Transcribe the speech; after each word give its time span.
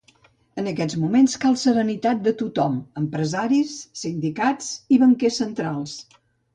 En 0.61 0.69
aquests 0.69 0.97
moments 1.01 1.35
cal 1.43 1.57
serenitat 1.65 2.25
de 2.29 2.33
tothom: 2.41 2.81
empresaris, 3.05 3.79
sindicats 4.05 4.75
i 4.99 5.03
banquers 5.07 5.43
centrals. 5.47 5.99